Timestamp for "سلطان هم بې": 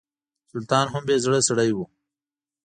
0.51-1.15